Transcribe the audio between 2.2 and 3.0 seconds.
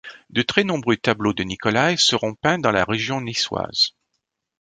peints dans la